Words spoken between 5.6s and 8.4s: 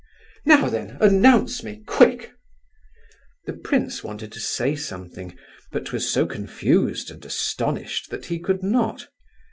but was so confused and astonished that he